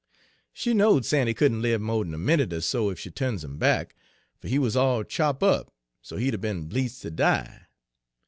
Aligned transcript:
She 0.51 0.73
knowed 0.73 1.05
Sandy 1.05 1.35
couldn' 1.35 1.61
lib 1.61 1.79
mo' 1.79 2.03
d'n 2.03 2.15
a 2.15 2.17
minute 2.17 2.51
er 2.53 2.61
so 2.61 2.89
ef 2.89 2.97
she 2.97 3.11
turns 3.11 3.43
him 3.43 3.59
back, 3.59 3.95
fer 4.39 4.47
he 4.47 4.57
wuz 4.57 4.75
all 4.75 5.03
chop' 5.03 5.43
up 5.43 5.75
so 6.01 6.17
he 6.17 6.31
'd 6.31 6.33
'a' 6.33 6.37
be'n 6.39 6.67
bleedst 6.69 7.03
ter 7.03 7.11
die. 7.11 7.67